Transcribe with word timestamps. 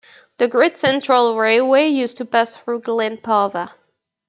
The 0.39 0.47
Great 0.47 0.79
Central 0.79 1.37
Railway 1.37 1.85
used 1.87 2.17
to 2.17 2.25
pass 2.25 2.55
through 2.55 2.79
Glen 2.81 3.17
Parva. 3.17 3.71